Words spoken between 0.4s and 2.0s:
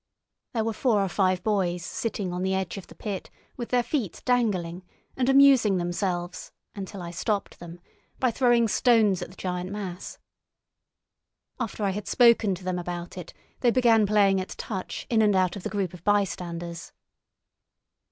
There were four or five boys